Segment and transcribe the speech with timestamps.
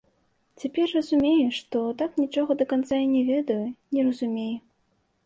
[0.61, 3.65] Цяпер разумею, што так нічога да канца і не ведаю,
[3.99, 4.57] не разумею.